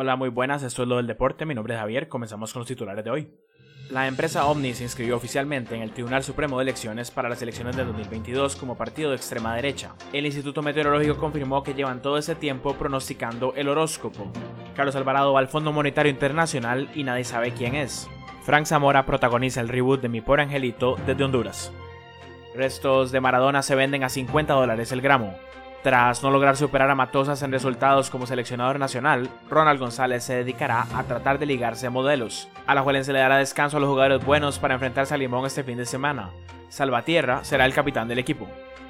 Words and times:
Hola, 0.00 0.14
muy 0.14 0.28
buenas, 0.28 0.62
esto 0.62 0.84
es 0.84 0.88
lo 0.88 0.98
del 0.98 1.08
deporte, 1.08 1.44
mi 1.44 1.56
nombre 1.56 1.74
es 1.74 1.80
Javier, 1.80 2.08
comenzamos 2.08 2.52
con 2.52 2.60
los 2.60 2.68
titulares 2.68 3.04
de 3.04 3.10
hoy. 3.10 3.32
La 3.90 4.06
empresa 4.06 4.46
Omni 4.46 4.72
se 4.72 4.84
inscribió 4.84 5.16
oficialmente 5.16 5.74
en 5.74 5.82
el 5.82 5.90
Tribunal 5.90 6.22
Supremo 6.22 6.56
de 6.56 6.62
Elecciones 6.62 7.10
para 7.10 7.28
las 7.28 7.42
elecciones 7.42 7.74
de 7.74 7.84
2022 7.84 8.54
como 8.54 8.76
partido 8.76 9.10
de 9.10 9.16
extrema 9.16 9.56
derecha. 9.56 9.96
El 10.12 10.24
Instituto 10.24 10.62
Meteorológico 10.62 11.16
confirmó 11.16 11.64
que 11.64 11.74
llevan 11.74 12.00
todo 12.00 12.16
ese 12.16 12.36
tiempo 12.36 12.74
pronosticando 12.74 13.54
el 13.56 13.68
horóscopo. 13.68 14.30
Carlos 14.76 14.94
Alvarado 14.94 15.32
va 15.32 15.40
al 15.40 15.48
Fondo 15.48 15.72
Monetario 15.72 16.12
Internacional 16.12 16.88
y 16.94 17.02
nadie 17.02 17.24
sabe 17.24 17.50
quién 17.50 17.74
es. 17.74 18.08
Frank 18.44 18.66
Zamora 18.66 19.04
protagoniza 19.04 19.60
el 19.60 19.68
reboot 19.68 20.00
de 20.00 20.08
Mi 20.08 20.20
Pobre 20.20 20.44
Angelito 20.44 20.94
desde 21.08 21.24
Honduras. 21.24 21.72
Restos 22.54 23.10
de 23.10 23.20
Maradona 23.20 23.62
se 23.62 23.74
venden 23.74 24.04
a 24.04 24.10
50 24.10 24.54
dólares 24.54 24.92
el 24.92 25.00
gramo. 25.00 25.34
Tras 25.82 26.24
no 26.24 26.30
lograr 26.30 26.56
superar 26.56 26.90
a 26.90 26.96
Matosas 26.96 27.42
en 27.42 27.52
resultados 27.52 28.10
como 28.10 28.26
seleccionador 28.26 28.80
nacional, 28.80 29.30
Ronald 29.48 29.78
González 29.78 30.24
se 30.24 30.34
dedicará 30.34 30.86
a 30.92 31.04
tratar 31.04 31.38
de 31.38 31.46
ligarse 31.46 31.86
a 31.86 31.90
modelos. 31.90 32.48
A 32.66 32.74
la 32.74 33.04
se 33.04 33.12
le 33.12 33.20
dará 33.20 33.36
descanso 33.36 33.76
a 33.76 33.80
los 33.80 33.88
jugadores 33.88 34.24
buenos 34.24 34.58
para 34.58 34.74
enfrentarse 34.74 35.14
a 35.14 35.18
Limón 35.18 35.46
este 35.46 35.62
fin 35.62 35.78
de 35.78 35.86
semana. 35.86 36.30
Salvatierra 36.68 37.44
será 37.44 37.64
el 37.64 37.74
capitán 37.74 38.08
del 38.08 38.18
equipo. 38.18 38.48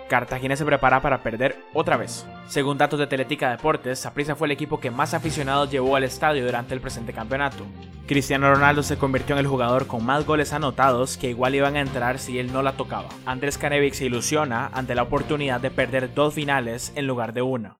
Cartagena 0.09 0.57
se 0.57 0.65
prepara 0.65 1.01
para 1.01 1.23
perder 1.23 1.57
otra 1.75 1.97
vez. 1.97 2.27
Según 2.49 2.79
datos 2.79 2.99
de 2.99 3.07
Teletica 3.07 3.51
Deportes, 3.51 3.99
Saprissa 3.99 4.35
fue 4.35 4.49
el 4.49 4.53
equipo 4.53 4.81
que 4.81 4.91
más 4.91 5.15
aficionados 5.15 5.71
llevó 5.71 5.97
al 5.97 6.05
estadio 6.05 6.45
durante 6.45 6.75
el 6.75 6.81
presente 6.81 7.13
campeonato. 7.13 7.65
Cristiano 8.07 8.53
Ronaldo 8.53 8.83
se 8.83 8.97
convirtió 8.97 9.35
en 9.35 9.41
el 9.41 9.47
jugador 9.47 9.87
con 9.87 10.05
más 10.05 10.25
goles 10.25 10.55
anotados 10.55 11.19
que 11.19 11.29
igual 11.29 11.55
iban 11.55 11.77
a 11.77 11.81
entrar 11.81 12.19
si 12.19 12.39
él 12.39 12.53
no 12.53 12.63
la 12.63 12.73
tocaba. 12.73 13.11
Andrés 13.27 13.59
Canevic 13.59 13.95
se 13.95 14.07
ilusiona 14.07 14.71
ante 14.73 14.95
la 14.95 15.03
oportunidad 15.03 15.61
de 15.61 15.71
perder 15.71 16.15
dos 16.15 16.35
finales 16.35 16.93
en 16.97 17.07
lugar 17.07 17.35
de 17.35 17.43
una. 17.43 17.77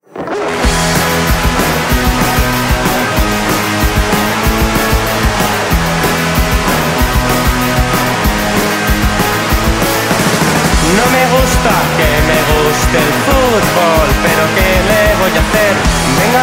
Que 11.67 12.11
me 12.31 12.39
guste 12.55 12.99
el 12.99 13.13
fútbol, 13.27 14.09
pero 14.23 14.43
¿qué 14.55 14.71
le 14.91 15.03
voy 15.19 15.35
a 15.35 15.43
hacer? 15.43 15.75
Venga 16.19 16.43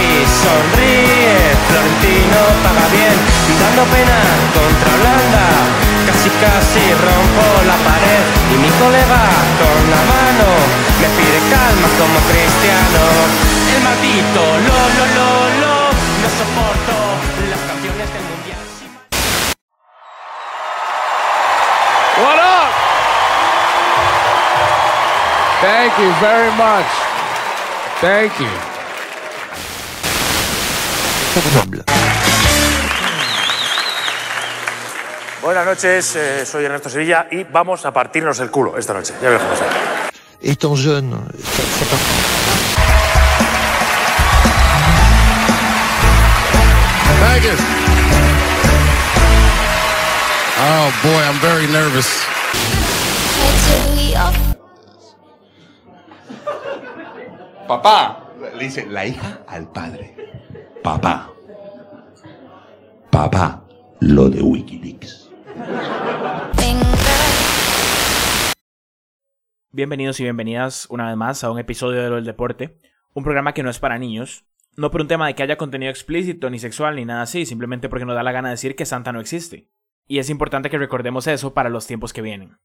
y 0.00 0.24
sonríe, 0.24 1.36
Florentino 1.68 2.40
paga 2.64 2.86
bien, 2.88 3.16
dando 3.60 3.84
pena 3.92 4.18
contra 4.56 4.88
Holanda, 4.96 5.44
casi 6.08 6.30
casi 6.40 6.84
rompo 7.04 7.44
la 7.68 7.76
pared 7.84 8.24
y 8.48 8.56
mi 8.64 8.70
colega 8.80 9.22
con 9.60 9.80
la 9.92 10.02
mano 10.08 10.48
me 11.00 11.08
pide 11.16 11.40
calma 11.52 11.88
como 12.00 12.18
cristiano. 12.32 13.02
El 13.76 13.80
maldito 13.84 14.42
lo 14.66 14.78
lo 14.96 15.04
lo 15.16 15.30
lo, 15.60 15.76
no 15.92 16.28
soporto 16.38 16.91
Thank 25.62 25.96
you 25.96 26.10
very 26.18 26.50
much. 26.56 26.86
Thank 28.00 28.32
you. 28.40 28.50
Buenas 35.40 35.64
noches, 35.64 36.16
eh, 36.16 36.44
soy 36.44 36.64
Ernesto 36.64 36.90
Sevilla 36.90 37.28
y 37.30 37.44
vamos 37.44 37.86
a 37.86 37.92
partirnos 37.92 38.40
el 38.40 38.50
culo 38.50 38.76
esta 38.76 38.92
noche. 38.92 39.14
Ya 39.22 39.30
veremos. 39.30 39.58
Étant 40.40 40.76
jeune, 40.76 41.10
part... 41.12 42.02
Vegas. 47.20 47.60
Oh 50.58 50.92
boy, 51.04 51.22
I'm 51.22 51.38
very 51.40 51.68
nervous. 51.68 52.31
Papá, 57.68 58.32
le 58.56 58.64
dice 58.64 58.86
la 58.86 59.06
hija 59.06 59.44
al 59.46 59.70
padre. 59.70 60.16
Papá. 60.82 61.32
Papá, 63.10 63.64
lo 64.00 64.28
de 64.28 64.42
Wikileaks. 64.42 65.30
Bienvenidos 69.70 70.18
y 70.18 70.24
bienvenidas 70.24 70.86
una 70.90 71.06
vez 71.08 71.16
más 71.16 71.44
a 71.44 71.50
un 71.50 71.58
episodio 71.58 72.02
de 72.02 72.08
Lo 72.10 72.16
del 72.16 72.24
Deporte, 72.24 72.80
un 73.14 73.22
programa 73.22 73.54
que 73.54 73.62
no 73.62 73.70
es 73.70 73.78
para 73.78 73.98
niños, 73.98 74.44
no 74.76 74.90
por 74.90 75.00
un 75.00 75.08
tema 75.08 75.28
de 75.28 75.34
que 75.34 75.44
haya 75.44 75.56
contenido 75.56 75.90
explícito 75.90 76.50
ni 76.50 76.58
sexual 76.58 76.96
ni 76.96 77.04
nada 77.04 77.22
así, 77.22 77.46
simplemente 77.46 77.88
porque 77.88 78.04
nos 78.04 78.16
da 78.16 78.22
la 78.22 78.32
gana 78.32 78.48
de 78.48 78.54
decir 78.54 78.74
que 78.74 78.86
Santa 78.86 79.12
no 79.12 79.20
existe. 79.20 79.70
Y 80.08 80.18
es 80.18 80.30
importante 80.30 80.68
que 80.68 80.78
recordemos 80.78 81.26
eso 81.28 81.54
para 81.54 81.70
los 81.70 81.86
tiempos 81.86 82.12
que 82.12 82.22
vienen. 82.22 82.58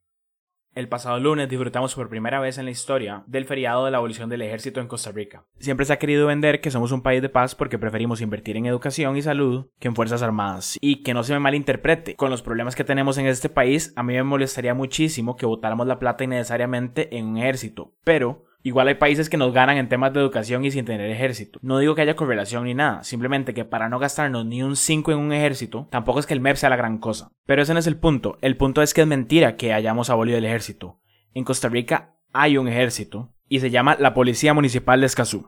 El 0.76 0.90
pasado 0.90 1.20
lunes 1.20 1.50
disfrutamos 1.50 1.96
por 1.96 2.10
primera 2.10 2.40
vez 2.40 2.58
en 2.58 2.66
la 2.66 2.72
historia 2.72 3.24
del 3.26 3.46
feriado 3.46 3.86
de 3.86 3.92
la 3.92 3.98
abolición 3.98 4.30
del 4.30 4.44
ejército 4.44 4.80
en 4.80 4.88
Costa 4.88 5.12
Rica. 5.12 5.46
Siempre 5.60 5.86
se 5.86 5.94
ha 5.94 6.00
querido 6.00 6.28
vender 6.28 6.62
que 6.62 6.70
somos 6.70 6.92
un 6.92 7.02
país 7.02 7.22
de 7.22 7.30
paz 7.30 7.56
porque 7.56 7.80
preferimos 7.80 8.22
invertir 8.22 8.58
en 8.58 8.68
educación 8.68 9.18
y 9.18 9.22
salud 9.22 9.68
que 9.80 9.88
en 9.88 9.96
Fuerzas 9.96 10.22
Armadas. 10.22 10.78
Y 10.80 11.04
que 11.04 11.14
no 11.14 11.24
se 11.24 11.34
me 11.34 11.40
malinterprete, 11.40 12.16
con 12.16 12.30
los 12.30 12.44
problemas 12.44 12.76
que 12.76 12.84
tenemos 12.84 13.18
en 13.18 13.26
este 13.26 13.50
país, 13.50 13.92
a 13.96 14.04
mí 14.04 14.14
me 14.14 14.24
molestaría 14.24 14.74
muchísimo 14.74 15.36
que 15.36 15.46
votáramos 15.46 15.88
la 15.88 16.00
plata 16.00 16.24
innecesariamente 16.24 17.18
en 17.18 17.26
un 17.26 17.38
ejército. 17.38 17.94
Pero 18.04 18.46
Igual 18.68 18.90
hay 18.90 18.96
países 18.96 19.30
que 19.30 19.38
nos 19.38 19.54
ganan 19.54 19.78
en 19.78 19.88
temas 19.88 20.12
de 20.12 20.20
educación 20.20 20.66
y 20.66 20.72
sin 20.72 20.84
tener 20.84 21.10
ejército. 21.10 21.58
No 21.62 21.80
digo 21.80 21.96
que 21.96 22.02
haya 22.02 22.18
correlación 22.18 22.66
ni 22.66 22.74
nada, 22.74 23.02
simplemente 23.06 23.54
que 23.54 23.64
para 23.64 23.88
no 23.88 23.98
gastarnos 23.98 24.46
ni 24.46 24.62
un 24.62 24.76
5 24.76 25.14
en 25.14 25.20
un 25.20 25.32
ejército, 25.32 25.88
tampoco 25.90 26.20
es 26.20 26.26
que 26.26 26.34
el 26.34 26.42
MEP 26.42 26.58
sea 26.58 26.70
la 26.70 26.76
gran 26.76 26.98
cosa. 26.98 27.32
Pero 27.46 27.62
ese 27.62 27.72
no 27.72 27.80
es 27.80 27.88
el 27.88 27.96
punto. 27.96 28.38
El 28.42 28.58
punto 28.58 28.82
es 28.82 28.94
que 28.94 29.00
es 29.00 29.08
mentira 29.08 29.56
que 29.56 29.72
hayamos 29.72 30.10
abolido 30.10 30.38
el 30.38 30.44
ejército. 30.44 31.00
En 31.34 31.46
Costa 31.46 31.70
Rica 31.70 32.18
hay 32.34 32.58
un 32.58 32.68
ejército 32.68 33.34
y 33.48 33.62
se 33.62 33.70
llama 33.70 33.96
la 33.98 34.14
Policía 34.14 34.54
Municipal 34.54 35.00
de 35.00 35.06
Escazú. 35.06 35.48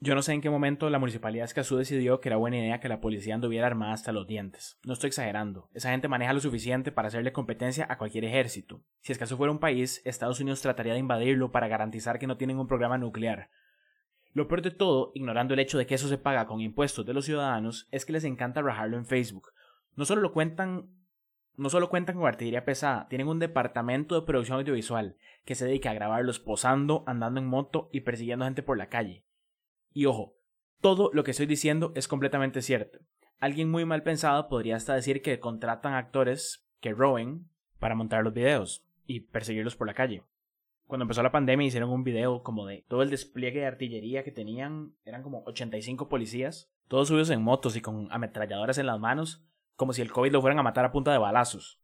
Yo 0.00 0.14
no 0.14 0.22
sé 0.22 0.32
en 0.32 0.40
qué 0.40 0.50
momento 0.50 0.90
la 0.90 0.98
municipalidad 0.98 1.44
de 1.44 1.46
Escazú 1.46 1.76
decidió 1.76 2.20
que 2.20 2.28
era 2.28 2.36
buena 2.36 2.58
idea 2.58 2.80
que 2.80 2.88
la 2.88 3.00
policía 3.00 3.34
anduviera 3.34 3.66
armada 3.66 3.94
hasta 3.94 4.12
los 4.12 4.26
dientes. 4.26 4.78
No 4.84 4.92
estoy 4.92 5.08
exagerando. 5.08 5.70
Esa 5.72 5.90
gente 5.90 6.08
maneja 6.08 6.32
lo 6.32 6.40
suficiente 6.40 6.92
para 6.92 7.08
hacerle 7.08 7.32
competencia 7.32 7.86
a 7.88 7.96
cualquier 7.96 8.24
ejército. 8.24 8.82
Si 9.00 9.12
Escazú 9.12 9.36
fuera 9.36 9.52
un 9.52 9.60
país, 9.60 10.02
Estados 10.04 10.40
Unidos 10.40 10.60
trataría 10.60 10.92
de 10.92 10.98
invadirlo 10.98 11.52
para 11.52 11.68
garantizar 11.68 12.18
que 12.18 12.26
no 12.26 12.36
tienen 12.36 12.58
un 12.58 12.66
programa 12.66 12.98
nuclear. 12.98 13.50
Lo 14.32 14.48
peor 14.48 14.62
de 14.62 14.72
todo, 14.72 15.12
ignorando 15.14 15.54
el 15.54 15.60
hecho 15.60 15.78
de 15.78 15.86
que 15.86 15.94
eso 15.94 16.08
se 16.08 16.18
paga 16.18 16.46
con 16.46 16.60
impuestos 16.60 17.06
de 17.06 17.14
los 17.14 17.24
ciudadanos, 17.24 17.88
es 17.90 18.04
que 18.04 18.12
les 18.12 18.24
encanta 18.24 18.62
rajarlo 18.62 18.98
en 18.98 19.06
Facebook. 19.06 19.52
No 19.94 20.04
solo 20.04 20.20
lo 20.20 20.32
cuentan 20.32 20.88
no 21.56 21.70
solo 21.70 21.88
cuentan 21.88 22.16
con 22.16 22.26
artillería 22.26 22.64
pesada, 22.64 23.06
tienen 23.08 23.28
un 23.28 23.38
departamento 23.38 24.16
de 24.18 24.26
producción 24.26 24.58
audiovisual 24.58 25.16
que 25.44 25.54
se 25.54 25.66
dedica 25.66 25.90
a 25.90 25.94
grabarlos 25.94 26.40
posando, 26.40 27.04
andando 27.06 27.40
en 27.40 27.46
moto 27.46 27.88
y 27.92 28.00
persiguiendo 28.00 28.44
gente 28.44 28.64
por 28.64 28.76
la 28.76 28.88
calle. 28.88 29.24
Y 29.94 30.06
ojo, 30.06 30.34
todo 30.80 31.10
lo 31.14 31.22
que 31.22 31.30
estoy 31.30 31.46
diciendo 31.46 31.92
es 31.94 32.08
completamente 32.08 32.62
cierto. 32.62 32.98
Alguien 33.38 33.70
muy 33.70 33.84
mal 33.84 34.02
pensado 34.02 34.48
podría 34.48 34.74
hasta 34.74 34.94
decir 34.94 35.22
que 35.22 35.38
contratan 35.38 35.94
actores 35.94 36.66
que 36.80 36.92
roben 36.92 37.48
para 37.78 37.94
montar 37.94 38.24
los 38.24 38.34
videos 38.34 38.84
y 39.06 39.20
perseguirlos 39.20 39.76
por 39.76 39.86
la 39.86 39.94
calle. 39.94 40.24
Cuando 40.88 41.04
empezó 41.04 41.22
la 41.22 41.30
pandemia 41.30 41.68
hicieron 41.68 41.90
un 41.90 42.02
video 42.02 42.42
como 42.42 42.66
de 42.66 42.84
todo 42.88 43.02
el 43.02 43.10
despliegue 43.10 43.60
de 43.60 43.66
artillería 43.66 44.24
que 44.24 44.32
tenían, 44.32 44.94
eran 45.04 45.22
como 45.22 45.44
85 45.46 46.08
policías, 46.08 46.72
todos 46.88 47.08
subidos 47.08 47.30
en 47.30 47.40
motos 47.40 47.76
y 47.76 47.80
con 47.80 48.08
ametralladoras 48.10 48.78
en 48.78 48.86
las 48.86 48.98
manos, 48.98 49.44
como 49.76 49.92
si 49.92 50.02
el 50.02 50.12
COVID 50.12 50.32
lo 50.32 50.40
fueran 50.40 50.58
a 50.58 50.64
matar 50.64 50.84
a 50.84 50.92
punta 50.92 51.12
de 51.12 51.18
balazos. 51.18 51.80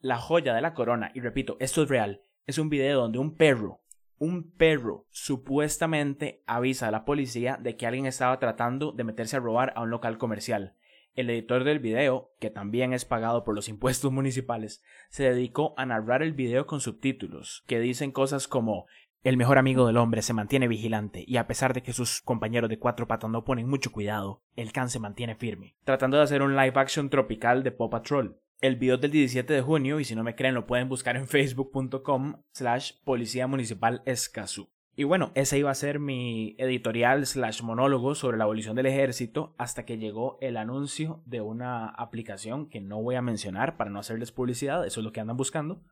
La 0.00 0.18
joya 0.18 0.52
de 0.52 0.60
la 0.60 0.74
corona, 0.74 1.12
y 1.14 1.20
repito, 1.20 1.56
esto 1.60 1.84
es 1.84 1.88
real, 1.88 2.22
es 2.44 2.58
un 2.58 2.68
video 2.68 3.00
donde 3.00 3.18
un 3.18 3.36
perro 3.36 3.80
un 4.18 4.50
perro 4.50 5.06
supuestamente 5.10 6.42
avisa 6.46 6.88
a 6.88 6.90
la 6.90 7.04
policía 7.04 7.58
de 7.60 7.76
que 7.76 7.86
alguien 7.86 8.06
estaba 8.06 8.38
tratando 8.38 8.92
de 8.92 9.04
meterse 9.04 9.36
a 9.36 9.40
robar 9.40 9.72
a 9.76 9.82
un 9.82 9.90
local 9.90 10.18
comercial. 10.18 10.74
El 11.14 11.30
editor 11.30 11.64
del 11.64 11.78
video, 11.78 12.30
que 12.38 12.50
también 12.50 12.92
es 12.92 13.06
pagado 13.06 13.42
por 13.42 13.54
los 13.54 13.68
impuestos 13.68 14.12
municipales, 14.12 14.82
se 15.08 15.24
dedicó 15.24 15.74
a 15.78 15.86
narrar 15.86 16.22
el 16.22 16.34
video 16.34 16.66
con 16.66 16.80
subtítulos, 16.80 17.64
que 17.66 17.80
dicen 17.80 18.12
cosas 18.12 18.48
como 18.48 18.86
el 19.26 19.36
mejor 19.36 19.58
amigo 19.58 19.86
del 19.86 19.96
hombre 19.96 20.22
se 20.22 20.34
mantiene 20.34 20.68
vigilante 20.68 21.24
y 21.26 21.38
a 21.38 21.48
pesar 21.48 21.74
de 21.74 21.82
que 21.82 21.92
sus 21.92 22.20
compañeros 22.20 22.70
de 22.70 22.78
cuatro 22.78 23.08
patas 23.08 23.28
no 23.28 23.44
ponen 23.44 23.68
mucho 23.68 23.90
cuidado, 23.90 24.42
el 24.54 24.72
can 24.72 24.88
se 24.88 25.00
mantiene 25.00 25.34
firme, 25.34 25.74
tratando 25.82 26.16
de 26.16 26.22
hacer 26.22 26.42
un 26.42 26.54
live 26.54 26.74
action 26.76 27.10
tropical 27.10 27.64
de 27.64 27.72
Paw 27.72 27.90
Patrol. 27.90 28.38
El 28.60 28.76
video 28.76 28.96
del 28.96 29.10
17 29.10 29.52
de 29.52 29.60
junio, 29.60 30.00
y 30.00 30.04
si 30.04 30.14
no 30.14 30.24
me 30.24 30.34
creen 30.34 30.54
lo 30.54 30.66
pueden 30.66 30.88
buscar 30.88 31.16
en 31.16 31.26
facebook.com 31.28 32.42
slash 32.52 32.92
policía 33.04 33.46
municipal 33.46 34.02
Escazú. 34.06 34.70
Y 34.98 35.04
bueno, 35.04 35.30
ese 35.34 35.58
iba 35.58 35.70
a 35.70 35.74
ser 35.74 35.98
mi 35.98 36.56
editorial 36.58 37.26
slash 37.26 37.62
monólogo 37.62 38.14
sobre 38.14 38.38
la 38.38 38.44
abolición 38.44 38.74
del 38.76 38.86
ejército 38.86 39.54
hasta 39.58 39.84
que 39.84 39.98
llegó 39.98 40.38
el 40.40 40.56
anuncio 40.56 41.22
de 41.26 41.42
una 41.42 41.86
aplicación 41.86 42.70
que 42.70 42.80
no 42.80 43.02
voy 43.02 43.16
a 43.16 43.22
mencionar 43.22 43.76
para 43.76 43.90
no 43.90 43.98
hacerles 43.98 44.32
publicidad, 44.32 44.86
eso 44.86 45.00
es 45.00 45.04
lo 45.04 45.12
que 45.12 45.20
andan 45.20 45.36
buscando. 45.36 45.84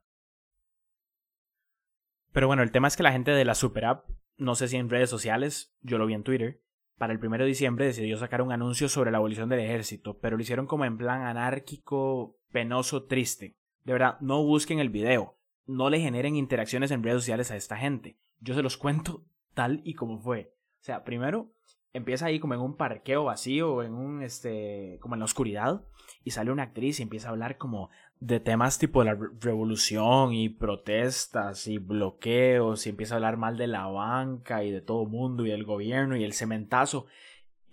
Pero 2.33 2.47
bueno, 2.47 2.63
el 2.63 2.73
tema 2.73 2.89
es 2.89 2.97
que 2.97 3.03
la 3.03 3.13
gente 3.13 3.31
de 3.33 3.45
la 3.45 3.55
Super 3.55 3.85
App, 3.85 4.09
no 4.39 4.55
sé 4.55 4.69
si 4.69 4.77
en 4.79 4.89
redes 4.89 5.11
sociales, 5.11 5.77
yo 5.83 5.99
lo 5.99 6.07
vi 6.07 6.15
en 6.15 6.25
Twitter, 6.25 6.63
para 6.97 7.13
el 7.13 7.25
1 7.25 7.39
de 7.39 7.45
diciembre 7.45 7.85
decidió 7.85 8.17
sacar 8.17 8.41
un 8.41 8.53
anuncio 8.53 8.89
sobre 8.89 9.11
la 9.11 9.19
abolición 9.19 9.49
del 9.51 9.61
ejército, 9.61 10.19
pero 10.19 10.37
lo 10.37 10.43
hicieron 10.43 10.67
como 10.67 10.85
en 10.85 10.97
plan 10.97 11.23
anárquico, 11.23 12.39
penoso, 12.55 13.03
triste. 13.03 13.57
De 13.83 13.93
verdad, 13.93 14.17
no 14.21 14.45
busquen 14.45 14.79
el 14.79 14.89
video, 14.89 15.37
no 15.67 15.91
le 15.91 15.99
generen 15.99 16.37
interacciones 16.37 16.93
en 16.93 17.03
redes 17.03 17.19
sociales 17.19 17.51
a 17.51 17.57
esta 17.57 17.77
gente. 17.77 18.17
Yo 18.41 18.55
se 18.55 18.63
los 18.63 18.77
cuento 18.79 19.25
tal 19.55 19.83
y 19.85 19.95
como 19.95 20.21
fue. 20.21 20.55
O 20.81 20.85
sea, 20.85 21.03
primero 21.05 21.51
empieza 21.93 22.27
ahí 22.27 22.39
como 22.39 22.55
en 22.55 22.61
un 22.61 22.77
parqueo 22.77 23.25
vacío, 23.25 23.83
en 23.83 23.95
un 23.95 24.23
este, 24.23 24.99
como 25.01 25.17
en 25.17 25.19
la 25.19 25.25
oscuridad, 25.25 25.85
y 26.23 26.31
sale 26.31 26.53
una 26.53 26.63
actriz 26.63 27.01
y 27.01 27.03
empieza 27.03 27.29
a 27.29 27.33
hablar 27.33 27.59
como 27.59 27.91
de 28.21 28.39
temas 28.39 28.79
tipo 28.79 29.01
de 29.01 29.07
la 29.07 29.19
revolución 29.41 30.33
y 30.33 30.49
protestas 30.49 31.67
y 31.67 31.79
bloqueos 31.79 32.87
y 32.87 32.91
empieza 32.91 33.15
a 33.15 33.17
hablar 33.17 33.37
mal 33.37 33.57
de 33.57 33.67
la 33.67 33.87
banca 33.87 34.63
y 34.63 34.71
de 34.71 34.81
todo 34.81 35.07
mundo 35.07 35.45
y 35.45 35.51
del 35.51 35.65
gobierno 35.65 36.17
y 36.17 36.25
el 36.25 36.33
cementazo 36.33 37.07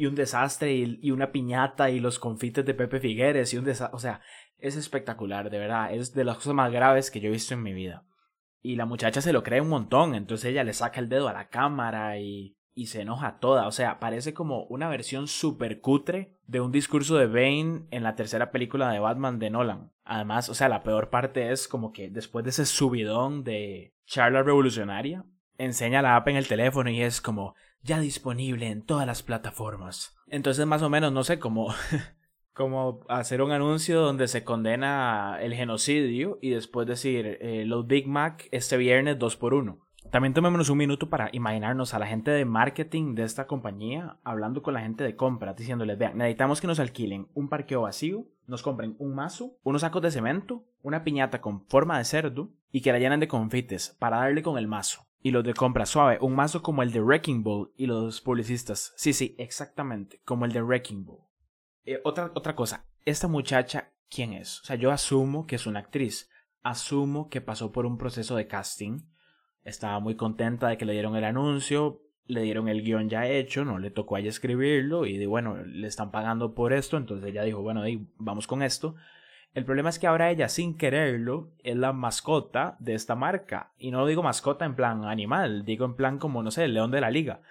y 0.01 0.07
un 0.07 0.15
desastre 0.15 0.73
y, 0.73 1.11
una 1.11 1.31
piñata 1.31 1.91
y 1.91 1.99
los 1.99 2.17
confites 2.17 2.65
de 2.65 2.73
Pepe 2.73 2.99
Figueres 2.99 3.53
y 3.53 3.59
un 3.59 3.65
desastre, 3.65 3.95
o 3.95 3.99
sea, 3.99 4.21
es 4.61 4.75
espectacular, 4.75 5.49
de 5.49 5.59
verdad, 5.59 5.93
es 5.93 6.13
de 6.13 6.23
las 6.23 6.37
cosas 6.37 6.53
más 6.53 6.71
graves 6.71 7.11
que 7.11 7.19
yo 7.19 7.29
he 7.29 7.33
visto 7.33 7.53
en 7.53 7.63
mi 7.63 7.73
vida. 7.73 8.05
Y 8.61 8.75
la 8.75 8.85
muchacha 8.85 9.21
se 9.21 9.33
lo 9.33 9.43
cree 9.43 9.61
un 9.61 9.69
montón, 9.69 10.15
entonces 10.15 10.51
ella 10.51 10.63
le 10.63 10.73
saca 10.73 10.99
el 10.99 11.09
dedo 11.09 11.27
a 11.27 11.33
la 11.33 11.49
cámara 11.49 12.19
y 12.19 12.55
y 12.73 12.87
se 12.87 13.01
enoja 13.01 13.39
toda. 13.39 13.67
O 13.67 13.71
sea, 13.71 13.99
parece 13.99 14.33
como 14.33 14.63
una 14.65 14.89
versión 14.89 15.27
super 15.27 15.81
cutre 15.81 16.37
de 16.47 16.61
un 16.61 16.71
discurso 16.71 17.15
de 17.15 17.27
Bane 17.27 17.85
en 17.91 18.03
la 18.03 18.15
tercera 18.15 18.51
película 18.51 18.89
de 18.91 18.99
Batman 18.99 19.39
de 19.39 19.49
Nolan. 19.49 19.91
Además, 20.03 20.49
o 20.49 20.53
sea, 20.53 20.69
la 20.69 20.83
peor 20.83 21.09
parte 21.09 21.51
es 21.51 21.67
como 21.67 21.91
que 21.91 22.09
después 22.09 22.43
de 22.43 22.51
ese 22.51 22.65
subidón 22.65 23.43
de 23.43 23.93
charla 24.05 24.43
revolucionaria, 24.43 25.25
enseña 25.57 26.01
la 26.01 26.15
app 26.15 26.27
en 26.27 26.37
el 26.37 26.47
teléfono 26.47 26.89
y 26.89 27.01
es 27.01 27.21
como 27.21 27.55
ya 27.81 27.99
disponible 27.99 28.67
en 28.67 28.83
todas 28.83 29.07
las 29.07 29.23
plataformas. 29.23 30.15
Entonces, 30.27 30.65
más 30.65 30.81
o 30.81 30.89
menos, 30.89 31.11
no 31.11 31.23
sé, 31.23 31.39
cómo 31.39 31.73
como 32.53 33.01
hacer 33.09 33.41
un 33.41 33.51
anuncio 33.51 34.01
donde 34.01 34.27
se 34.27 34.43
condena 34.43 35.37
el 35.41 35.53
genocidio 35.53 36.37
y 36.41 36.49
después 36.49 36.87
decir 36.87 37.37
eh, 37.41 37.63
los 37.65 37.87
Big 37.87 38.07
Mac 38.07 38.47
este 38.51 38.77
viernes 38.77 39.17
2 39.19 39.37
por 39.37 39.53
1 39.53 39.79
también 40.11 40.33
tomémonos 40.33 40.69
un 40.69 40.77
minuto 40.77 41.09
para 41.09 41.29
imaginarnos 41.31 41.93
a 41.93 41.99
la 41.99 42.05
gente 42.05 42.31
de 42.31 42.43
marketing 42.43 43.15
de 43.15 43.23
esta 43.23 43.47
compañía 43.47 44.17
hablando 44.25 44.61
con 44.61 44.73
la 44.73 44.81
gente 44.81 45.05
de 45.05 45.15
compra, 45.15 45.53
diciéndoles, 45.53 45.97
vean, 45.97 46.17
necesitamos 46.17 46.59
que 46.59 46.67
nos 46.67 46.81
alquilen 46.81 47.29
un 47.33 47.47
parqueo 47.47 47.83
vacío, 47.83 48.25
nos 48.45 48.61
compren 48.61 48.97
un 48.99 49.15
mazo, 49.15 49.55
unos 49.63 49.81
sacos 49.81 50.01
de 50.01 50.11
cemento, 50.11 50.65
una 50.81 51.05
piñata 51.05 51.39
con 51.39 51.65
forma 51.67 51.97
de 51.97 52.03
cerdo 52.03 52.49
y 52.71 52.81
que 52.81 52.91
la 52.91 52.99
llenen 52.99 53.21
de 53.21 53.29
confites 53.29 53.95
para 53.99 54.17
darle 54.17 54.41
con 54.41 54.57
el 54.57 54.67
mazo. 54.67 55.05
Y 55.21 55.31
los 55.31 55.45
de 55.45 55.53
compra 55.53 55.85
suave, 55.85 56.17
un 56.19 56.35
mazo 56.35 56.61
como 56.61 56.83
el 56.83 56.91
de 56.91 56.99
Wrecking 56.99 57.43
Ball 57.43 57.71
y 57.77 57.85
los 57.85 58.19
publicistas. 58.19 58.91
Sí, 58.97 59.13
sí, 59.13 59.35
exactamente, 59.37 60.19
como 60.25 60.43
el 60.43 60.51
de 60.51 60.61
Wrecking 60.61 61.05
Ball. 61.05 61.30
Eh, 61.85 61.99
otra, 62.03 62.31
otra 62.35 62.55
cosa, 62.55 62.85
esta 63.05 63.27
muchacha, 63.27 63.91
¿quién 64.09 64.33
es? 64.33 64.61
O 64.61 64.63
sea, 64.65 64.75
yo 64.75 64.91
asumo 64.91 65.45
que 65.47 65.55
es 65.55 65.65
una 65.65 65.79
actriz. 65.79 66.29
Asumo 66.63 67.29
que 67.29 67.41
pasó 67.41 67.71
por 67.71 67.85
un 67.85 67.97
proceso 67.97 68.35
de 68.35 68.47
casting 68.47 68.99
estaba 69.63 69.99
muy 69.99 70.15
contenta 70.15 70.67
de 70.67 70.77
que 70.77 70.85
le 70.85 70.93
dieron 70.93 71.15
el 71.15 71.23
anuncio, 71.23 72.01
le 72.25 72.41
dieron 72.41 72.67
el 72.67 72.81
guion 72.81 73.09
ya 73.09 73.27
hecho, 73.27 73.65
no 73.65 73.79
le 73.79 73.91
tocó 73.91 74.15
a 74.15 74.19
ella 74.19 74.29
escribirlo 74.29 75.05
y 75.05 75.17
de 75.17 75.27
bueno, 75.27 75.57
le 75.63 75.87
están 75.87 76.11
pagando 76.11 76.55
por 76.55 76.73
esto, 76.73 76.97
entonces 76.97 77.29
ella 77.29 77.43
dijo, 77.43 77.61
bueno, 77.61 77.83
vamos 78.17 78.47
con 78.47 78.63
esto. 78.63 78.95
El 79.53 79.65
problema 79.65 79.89
es 79.89 79.99
que 79.99 80.07
ahora 80.07 80.31
ella, 80.31 80.47
sin 80.47 80.77
quererlo, 80.77 81.51
es 81.59 81.75
la 81.75 81.91
mascota 81.91 82.77
de 82.79 82.93
esta 82.93 83.15
marca. 83.15 83.73
Y 83.77 83.91
no 83.91 84.05
digo 84.05 84.23
mascota 84.23 84.63
en 84.63 84.75
plan 84.75 85.03
animal, 85.03 85.65
digo 85.65 85.83
en 85.83 85.95
plan 85.95 86.19
como, 86.19 86.41
no 86.41 86.51
sé, 86.51 86.63
el 86.63 86.73
león 86.73 86.89
de 86.89 87.01
la 87.01 87.11
liga. 87.11 87.41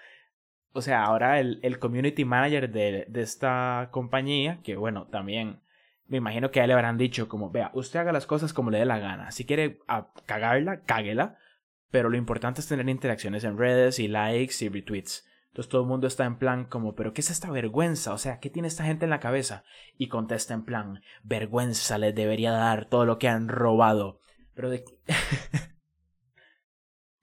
O 0.73 0.83
sea, 0.83 1.05
ahora 1.05 1.41
el, 1.41 1.59
el 1.63 1.79
community 1.79 2.25
manager 2.25 2.71
de, 2.71 3.07
de 3.09 3.23
esta 3.23 3.89
compañía, 3.91 4.61
que 4.63 4.77
bueno, 4.77 5.07
también 5.09 5.61
me 6.07 6.19
imagino 6.19 6.51
que 6.51 6.61
a 6.61 6.65
él 6.65 6.69
le 6.69 6.75
habrán 6.75 6.99
dicho 6.99 7.29
como, 7.29 7.51
vea, 7.51 7.71
usted 7.75 8.01
haga 8.01 8.13
las 8.13 8.27
cosas 8.27 8.53
como 8.53 8.71
le 8.71 8.79
dé 8.79 8.85
la 8.85 8.99
gana. 8.99 9.31
Si 9.31 9.45
quiere 9.45 9.81
cagarla, 10.27 10.83
cáguela 10.83 11.39
pero 11.91 12.09
lo 12.09 12.17
importante 12.17 12.61
es 12.61 12.69
tener 12.69 12.89
interacciones 12.89 13.45
en 13.45 13.59
redes 13.59 13.99
y 13.99 14.09
likes 14.09 14.65
y 14.65 14.69
retweets. 14.69 15.27
Entonces 15.49 15.69
todo 15.69 15.83
el 15.83 15.89
mundo 15.89 16.07
está 16.07 16.25
en 16.25 16.39
plan 16.39 16.65
como, 16.65 16.95
pero 16.95 17.13
¿qué 17.13 17.21
es 17.21 17.31
esta 17.31 17.51
vergüenza? 17.51 18.13
O 18.13 18.19
sea, 18.19 18.39
¿qué 18.39 18.51
tiene 18.51 18.69
esta 18.69 18.85
gente 18.85 19.05
en 19.05 19.11
la 19.11 19.19
cabeza? 19.19 19.65
Y 19.97 20.09
contesta 20.09 20.55
en 20.55 20.65
plan, 20.65 21.03
vergüenza 21.25 21.99
les 21.99 22.15
debería 22.15 22.53
dar 22.53 22.89
todo 22.89 23.05
lo 23.05 23.19
que 23.19 23.29
han 23.29 23.49
robado. 23.49 24.21
Pero 24.55 24.71
de... 24.71 24.85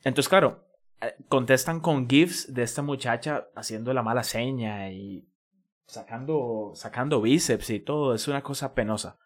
Entonces, 0.04 0.28
claro, 0.28 0.67
contestan 1.30 1.80
con 1.80 2.08
GIFs 2.08 2.54
de 2.54 2.64
esta 2.64 2.82
muchacha 2.82 3.48
haciendo 3.56 3.94
la 3.94 4.04
mala 4.04 4.24
seña 4.24 4.92
y 4.92 5.28
sacando, 5.86 6.72
sacando 6.76 7.22
bíceps 7.22 7.70
y 7.70 7.80
todo. 7.80 8.14
Es 8.14 8.28
una 8.28 8.44
cosa 8.44 8.74
penosa. 8.74 9.18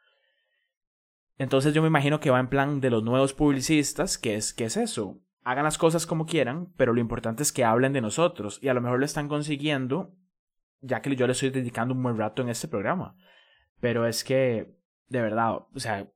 Entonces 1.37 1.73
yo 1.73 1.81
me 1.81 1.87
imagino 1.87 2.19
que 2.19 2.29
va 2.29 2.39
en 2.39 2.49
plan 2.49 2.81
de 2.81 2.89
los 2.89 3.03
nuevos 3.03 3.33
publicistas, 3.33 4.17
que 4.17 4.35
es, 4.35 4.53
¿qué 4.53 4.65
es 4.65 4.77
eso? 4.77 5.21
hagan 5.43 5.63
las 5.63 5.77
cosas 5.77 6.05
como 6.05 6.25
quieran, 6.25 6.71
pero 6.77 6.93
lo 6.93 7.01
importante 7.01 7.43
es 7.43 7.51
que 7.51 7.63
hablen 7.63 7.93
de 7.93 8.01
nosotros 8.01 8.59
y 8.61 8.67
a 8.67 8.73
lo 8.73 8.81
mejor 8.81 8.99
lo 8.99 9.05
están 9.05 9.27
consiguiendo, 9.27 10.13
ya 10.81 11.01
que 11.01 11.15
yo 11.15 11.25
le 11.25 11.33
estoy 11.33 11.49
dedicando 11.49 11.93
un 11.93 12.03
buen 12.03 12.17
rato 12.17 12.41
en 12.41 12.49
este 12.49 12.67
programa. 12.67 13.15
Pero 13.79 14.05
es 14.05 14.23
que, 14.23 14.75
de 15.07 15.21
verdad, 15.21 15.53
o 15.53 15.79
sea, 15.79 16.07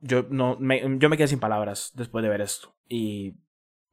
yo, 0.00 0.26
no, 0.30 0.56
me, 0.58 0.80
yo 0.98 1.08
me 1.08 1.16
quedé 1.16 1.28
sin 1.28 1.40
palabras 1.40 1.92
después 1.94 2.22
de 2.22 2.30
ver 2.30 2.40
esto. 2.40 2.74
Y 2.88 3.36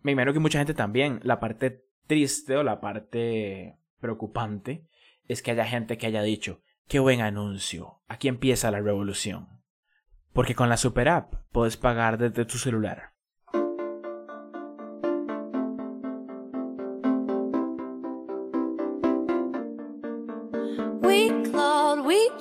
me 0.01 0.11
imagino 0.11 0.33
que 0.33 0.39
mucha 0.39 0.59
gente 0.59 0.73
también, 0.73 1.19
la 1.23 1.39
parte 1.39 1.85
triste 2.07 2.57
o 2.57 2.63
la 2.63 2.81
parte 2.81 3.77
preocupante 3.99 4.87
es 5.27 5.41
que 5.41 5.51
haya 5.51 5.65
gente 5.65 5.97
que 5.97 6.07
haya 6.07 6.23
dicho, 6.23 6.61
qué 6.87 6.99
buen 6.99 7.21
anuncio, 7.21 8.01
aquí 8.07 8.27
empieza 8.27 8.71
la 8.71 8.81
revolución. 8.81 9.61
Porque 10.33 10.55
con 10.55 10.69
la 10.69 10.77
super 10.77 11.09
app 11.09 11.33
puedes 11.51 11.77
pagar 11.77 12.17
desde 12.17 12.45
tu 12.45 12.57
celular. 12.57 13.11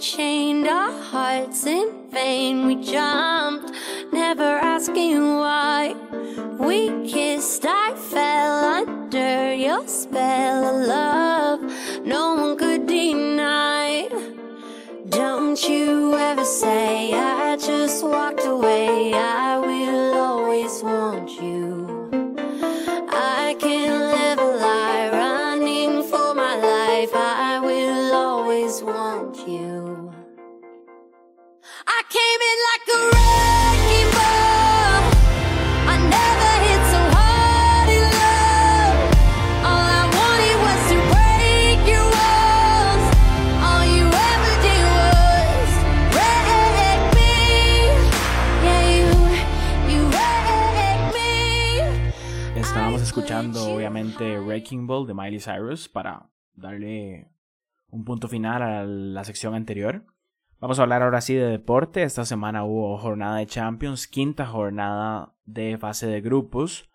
chained 0.00 0.66
our 0.66 0.90
hearts 0.90 1.66
in 1.66 2.08
vain. 2.10 2.66
We 2.66 2.76
jumped, 2.76 3.70
never 4.12 4.42
asking 4.42 5.36
why. 5.36 5.94
We 6.70 6.88
kissed, 7.04 7.64
I 7.66 7.96
fell 7.96 8.64
under 8.64 9.52
your 9.52 9.88
spell 9.88 10.64
of 10.70 10.86
love. 10.86 11.60
No 12.06 12.34
one 12.36 12.56
could 12.56 12.86
deny. 12.86 14.08
Don't 15.08 15.60
you 15.68 16.14
ever 16.14 16.44
say 16.44 17.12
I 17.12 17.56
just 17.56 18.04
walked 18.04 18.46
away. 18.46 19.12
I 19.14 19.58
will 19.58 19.79
Obviamente 53.40 54.38
Wrecking 54.38 54.86
Ball 54.86 55.06
de 55.06 55.14
Miley 55.14 55.40
Cyrus 55.40 55.88
para 55.88 56.28
darle 56.54 57.30
un 57.88 58.04
punto 58.04 58.28
final 58.28 58.62
a 58.62 58.84
la 58.84 59.24
sección 59.24 59.54
anterior. 59.54 60.04
Vamos 60.58 60.78
a 60.78 60.82
hablar 60.82 61.02
ahora 61.02 61.22
sí 61.22 61.34
de 61.34 61.46
deporte. 61.46 62.02
Esta 62.02 62.26
semana 62.26 62.64
hubo 62.64 62.98
jornada 62.98 63.38
de 63.38 63.46
Champions, 63.46 64.06
quinta 64.06 64.46
jornada 64.46 65.32
de 65.46 65.78
fase 65.78 66.06
de 66.06 66.20
grupos, 66.20 66.90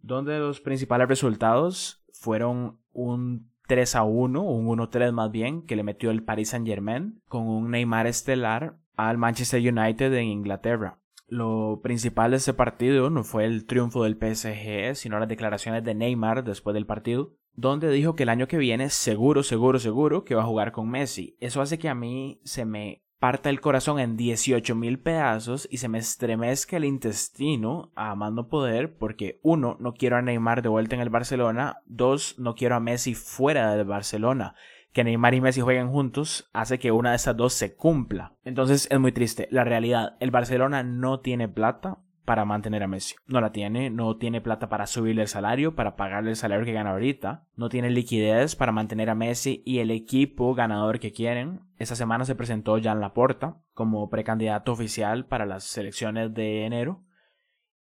donde 0.00 0.38
los 0.38 0.60
principales 0.60 1.08
resultados 1.08 2.04
fueron 2.12 2.78
un 2.92 3.50
3 3.66 3.96
a 3.96 4.04
1, 4.04 4.40
un 4.40 4.78
1-3 4.78 5.10
más 5.10 5.32
bien, 5.32 5.66
que 5.66 5.74
le 5.74 5.82
metió 5.82 6.12
el 6.12 6.22
Paris 6.22 6.50
Saint 6.50 6.66
Germain 6.66 7.20
con 7.26 7.48
un 7.48 7.72
Neymar 7.72 8.06
estelar 8.06 8.78
al 8.94 9.18
Manchester 9.18 9.60
United 9.60 10.12
en 10.14 10.26
Inglaterra. 10.26 11.00
Lo 11.28 11.80
principal 11.82 12.30
de 12.30 12.38
este 12.38 12.54
partido 12.54 13.10
no 13.10 13.22
fue 13.22 13.44
el 13.44 13.66
triunfo 13.66 14.04
del 14.04 14.16
PSG, 14.16 14.96
sino 14.96 15.18
las 15.18 15.28
declaraciones 15.28 15.84
de 15.84 15.94
Neymar 15.94 16.42
después 16.42 16.72
del 16.72 16.86
partido, 16.86 17.34
donde 17.52 17.90
dijo 17.90 18.16
que 18.16 18.22
el 18.22 18.30
año 18.30 18.48
que 18.48 18.56
viene 18.56 18.88
seguro, 18.88 19.42
seguro, 19.42 19.78
seguro 19.78 20.24
que 20.24 20.34
va 20.34 20.42
a 20.42 20.46
jugar 20.46 20.72
con 20.72 20.88
Messi. 20.88 21.36
Eso 21.38 21.60
hace 21.60 21.78
que 21.78 21.90
a 21.90 21.94
mí 21.94 22.40
se 22.44 22.64
me 22.64 23.02
parta 23.18 23.50
el 23.50 23.60
corazón 23.60 23.98
en 23.98 24.16
18 24.16 24.74
mil 24.74 25.00
pedazos 25.00 25.68
y 25.70 25.78
se 25.78 25.88
me 25.88 25.98
estremezca 25.98 26.78
el 26.78 26.84
intestino 26.84 27.92
a 27.94 28.14
mando 28.14 28.48
poder 28.48 28.96
porque 28.96 29.38
uno, 29.42 29.76
no 29.80 29.92
quiero 29.92 30.16
a 30.16 30.22
Neymar 30.22 30.62
de 30.62 30.68
vuelta 30.68 30.94
en 30.94 31.02
el 31.02 31.10
Barcelona, 31.10 31.82
dos, 31.84 32.36
no 32.38 32.54
quiero 32.54 32.76
a 32.76 32.80
Messi 32.80 33.14
fuera 33.14 33.74
del 33.74 33.86
Barcelona. 33.86 34.54
Que 34.92 35.04
Neymar 35.04 35.34
y 35.34 35.40
Messi 35.40 35.60
jueguen 35.60 35.90
juntos 35.90 36.48
hace 36.52 36.78
que 36.78 36.92
una 36.92 37.10
de 37.10 37.16
esas 37.16 37.36
dos 37.36 37.52
se 37.52 37.76
cumpla. 37.76 38.36
Entonces 38.42 38.88
es 38.90 38.98
muy 38.98 39.12
triste. 39.12 39.48
La 39.50 39.64
realidad, 39.64 40.16
el 40.20 40.30
Barcelona 40.30 40.82
no 40.82 41.20
tiene 41.20 41.48
plata 41.48 41.98
para 42.28 42.44
mantener 42.44 42.82
a 42.82 42.88
Messi. 42.88 43.14
No 43.26 43.40
la 43.40 43.52
tiene, 43.52 43.88
no 43.88 44.18
tiene 44.18 44.42
plata 44.42 44.68
para 44.68 44.86
subirle 44.86 45.22
el 45.22 45.28
salario, 45.28 45.74
para 45.74 45.96
pagarle 45.96 46.28
el 46.28 46.36
salario 46.36 46.66
que 46.66 46.74
gana 46.74 46.90
ahorita, 46.90 47.46
no 47.56 47.70
tiene 47.70 47.88
liquidez 47.88 48.54
para 48.54 48.70
mantener 48.70 49.08
a 49.08 49.14
Messi 49.14 49.62
y 49.64 49.78
el 49.78 49.90
equipo 49.90 50.54
ganador 50.54 51.00
que 51.00 51.10
quieren. 51.10 51.62
Esta 51.78 51.96
semana 51.96 52.26
se 52.26 52.34
presentó 52.34 52.78
Jan 52.82 53.00
Laporta 53.00 53.62
como 53.72 54.10
precandidato 54.10 54.72
oficial 54.72 55.24
para 55.24 55.46
las 55.46 55.64
selecciones 55.64 56.34
de 56.34 56.66
enero. 56.66 57.02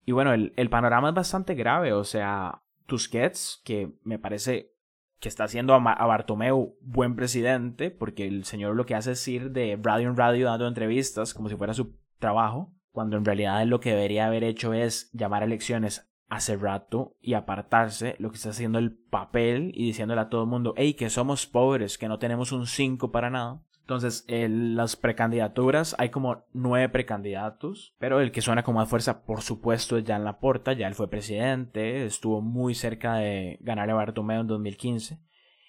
Y 0.04 0.12
bueno, 0.12 0.32
el, 0.32 0.52
el 0.54 0.70
panorama 0.70 1.08
es 1.08 1.14
bastante 1.16 1.56
grave, 1.56 1.92
o 1.92 2.04
sea, 2.04 2.62
Tusquets, 2.86 3.60
que 3.64 3.96
me 4.04 4.20
parece 4.20 4.75
que 5.20 5.28
está 5.28 5.44
haciendo 5.44 5.74
a, 5.74 5.78
Bartomeu 5.78 6.76
buen 6.80 7.16
presidente, 7.16 7.90
porque 7.90 8.26
el 8.26 8.44
señor 8.44 8.76
lo 8.76 8.86
que 8.86 8.94
hace 8.94 9.12
es 9.12 9.28
ir 9.28 9.50
de 9.50 9.78
radio 9.82 10.08
en 10.08 10.16
radio 10.16 10.46
dando 10.46 10.68
entrevistas 10.68 11.34
como 11.34 11.48
si 11.48 11.56
fuera 11.56 11.74
su 11.74 11.96
trabajo 12.18 12.72
cuando 12.96 13.18
en 13.18 13.26
realidad 13.26 13.64
lo 13.66 13.78
que 13.78 13.90
debería 13.90 14.26
haber 14.26 14.42
hecho 14.42 14.72
es 14.72 15.10
llamar 15.12 15.42
a 15.42 15.44
elecciones 15.44 16.10
hace 16.28 16.56
rato 16.56 17.16
y 17.20 17.34
apartarse, 17.34 18.16
lo 18.18 18.30
que 18.30 18.36
está 18.36 18.50
haciendo 18.50 18.78
el 18.78 18.96
papel 18.96 19.70
y 19.74 19.84
diciéndole 19.86 20.22
a 20.22 20.28
todo 20.28 20.42
el 20.42 20.48
mundo, 20.48 20.72
hey, 20.78 20.94
que 20.94 21.10
somos 21.10 21.46
pobres, 21.46 21.98
que 21.98 22.08
no 22.08 22.18
tenemos 22.18 22.52
un 22.52 22.66
5 22.66 23.12
para 23.12 23.28
nada. 23.28 23.62
Entonces, 23.86 24.24
en 24.26 24.74
las 24.74 24.96
precandidaturas 24.96 25.94
hay 26.00 26.08
como 26.10 26.44
nueve 26.52 26.88
precandidatos, 26.88 27.94
pero 28.00 28.18
el 28.20 28.32
que 28.32 28.40
suena 28.40 28.64
con 28.64 28.74
más 28.74 28.88
fuerza, 28.88 29.22
por 29.22 29.42
supuesto, 29.42 29.96
es 29.96 30.04
Jan 30.04 30.24
Laporta, 30.24 30.72
ya 30.72 30.88
él 30.88 30.96
fue 30.96 31.08
presidente, 31.08 32.04
estuvo 32.04 32.40
muy 32.40 32.74
cerca 32.74 33.14
de 33.14 33.58
ganar 33.60 33.88
a 33.88 33.94
Bartomeu 33.94 34.40
en 34.40 34.48
2015. 34.48 35.20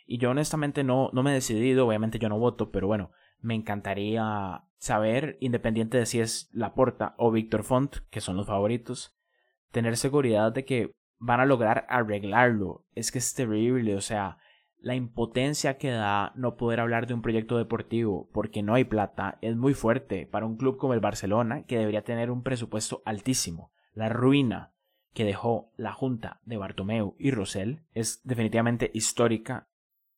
Y 0.08 0.18
yo 0.18 0.32
honestamente 0.32 0.84
no, 0.84 1.12
no 1.14 1.22
me 1.22 1.30
he 1.30 1.36
decidido, 1.36 1.86
obviamente 1.86 2.18
yo 2.18 2.28
no 2.28 2.40
voto, 2.40 2.72
pero 2.72 2.88
bueno, 2.88 3.12
me 3.40 3.54
encantaría 3.54 4.64
saber, 4.80 5.38
independiente 5.40 6.00
de 6.00 6.08
si 6.08 6.20
es 6.20 6.50
Laporta 6.54 7.14
o 7.20 7.30
Víctor 7.30 7.64
Font, 7.64 7.98
que 8.10 8.20
son 8.20 8.36
los 8.36 8.48
favoritos, 8.48 9.16
tener 9.72 9.96
seguridad 9.96 10.52
de 10.52 10.66
que 10.66 10.92
van 11.20 11.40
a 11.40 11.46
lograr 11.46 11.86
arreglarlo. 11.88 12.84
Es 12.96 13.12
que 13.12 13.20
es 13.20 13.36
terrible, 13.36 13.96
o 13.96 14.02
sea, 14.02 14.40
la 14.80 14.96
impotencia 14.96 15.78
que 15.78 15.90
da 15.90 16.32
no 16.36 16.56
poder 16.56 16.80
hablar 16.80 17.08
de 17.08 17.14
un 17.14 17.22
proyecto 17.22 17.58
deportivo 17.58 18.30
porque 18.32 18.64
no 18.64 18.74
hay 18.74 18.84
plata 18.84 19.38
es 19.42 19.56
muy 19.56 19.74
fuerte 19.74 20.26
para 20.28 20.46
un 20.46 20.58
club 20.58 20.78
como 20.78 20.94
el 20.94 21.00
Barcelona 21.00 21.64
que 21.64 21.78
debería 21.78 22.04
tener 22.04 22.32
un 22.32 22.44
presupuesto 22.44 23.02
altísimo. 23.06 23.72
La 23.94 24.10
ruina 24.10 24.74
que 25.14 25.26
dejó 25.26 25.72
la 25.76 25.94
junta 25.94 26.42
de 26.46 26.58
Bartomeu 26.58 27.16
y 27.18 27.32
Rosell 27.32 27.82
es 27.94 28.22
definitivamente 28.24 28.92
histórica 28.94 29.68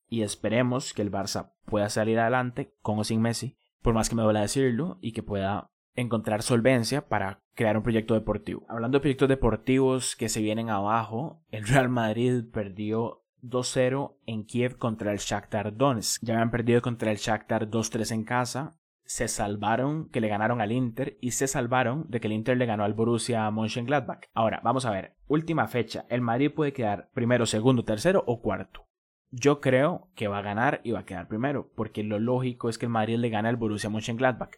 y 0.07 0.23
esperemos 0.23 0.93
que 0.93 1.01
el 1.01 1.11
Barça 1.11 1.53
pueda 1.65 1.89
salir 1.89 2.19
adelante 2.19 2.73
con 2.81 2.99
o 2.99 3.03
sin 3.03 3.21
Messi 3.21 3.59
por 3.81 3.93
más 3.93 4.09
que 4.09 4.15
me 4.15 4.23
duele 4.23 4.41
decirlo, 4.41 4.97
y 5.01 5.13
que 5.13 5.23
pueda 5.23 5.71
encontrar 5.95 6.43
solvencia 6.43 7.07
para 7.07 7.41
crear 7.55 7.77
un 7.77 7.83
proyecto 7.83 8.13
deportivo. 8.13 8.65
Hablando 8.69 8.97
de 8.97 9.01
proyectos 9.01 9.29
deportivos 9.29 10.15
que 10.15 10.29
se 10.29 10.41
vienen 10.41 10.69
abajo, 10.69 11.43
el 11.49 11.67
Real 11.67 11.89
Madrid 11.89 12.43
perdió 12.51 13.23
2-0 13.41 14.15
en 14.25 14.45
Kiev 14.45 14.77
contra 14.77 15.11
el 15.11 15.17
Shakhtar 15.17 15.75
Donetsk. 15.75 16.23
Ya 16.23 16.35
habían 16.35 16.51
perdido 16.51 16.81
contra 16.81 17.11
el 17.11 17.17
Shakhtar 17.17 17.69
2-3 17.69 18.11
en 18.11 18.23
casa. 18.23 18.75
Se 19.03 19.27
salvaron 19.27 20.09
que 20.09 20.21
le 20.21 20.27
ganaron 20.27 20.61
al 20.61 20.71
Inter 20.71 21.17
y 21.21 21.31
se 21.31 21.47
salvaron 21.47 22.05
de 22.09 22.19
que 22.19 22.27
el 22.27 22.33
Inter 22.33 22.57
le 22.57 22.65
ganó 22.65 22.83
al 22.83 22.93
Borussia 22.93 23.49
Mönchengladbach. 23.49 24.27
Ahora, 24.33 24.61
vamos 24.63 24.85
a 24.85 24.91
ver. 24.91 25.15
Última 25.27 25.67
fecha. 25.67 26.05
El 26.09 26.21
Madrid 26.21 26.51
puede 26.51 26.73
quedar 26.73 27.09
primero, 27.13 27.45
segundo, 27.45 27.83
tercero 27.83 28.23
o 28.27 28.41
cuarto. 28.41 28.87
Yo 29.31 29.61
creo 29.61 30.09
que 30.15 30.27
va 30.27 30.39
a 30.39 30.43
ganar 30.43 30.81
y 30.83 30.91
va 30.91 30.99
a 30.99 31.05
quedar 31.05 31.27
primero, 31.27 31.71
porque 31.75 32.03
lo 32.03 32.19
lógico 32.19 32.69
es 32.69 32.77
que 32.77 32.85
el 32.85 32.91
Madrid 32.91 33.17
le 33.17 33.29
gane 33.29 33.49
al 33.49 33.57
Borussia 33.57 33.89
Mönchengladbach. 33.89 34.57